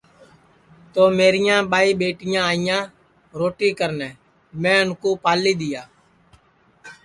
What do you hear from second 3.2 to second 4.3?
روٹی کرنے